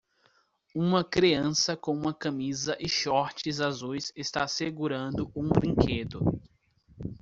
[0.73, 6.41] Uma criança com uma camisa e shorts azuis está segurando um brinquedo.